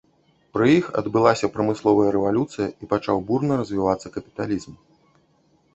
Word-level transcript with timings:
Пры 0.55 0.69
іх 0.77 0.87
адбылася 1.01 1.49
прамысловая 1.57 2.07
рэвалюцыя 2.17 2.67
і 2.67 2.83
пачаў 2.95 3.17
бурна 3.29 3.53
развівацца 3.61 4.07
капіталізм. 4.19 4.73